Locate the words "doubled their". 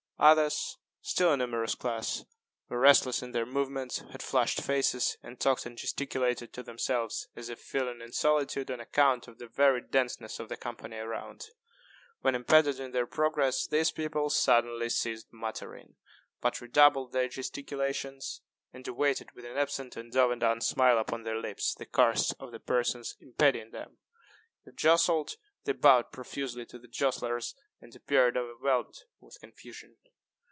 16.67-17.27